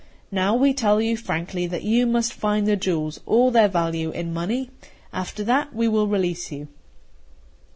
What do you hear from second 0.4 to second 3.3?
we tell you frankly that you must find the jewels,